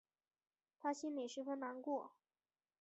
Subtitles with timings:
[0.79, 2.13] 她心里十分难过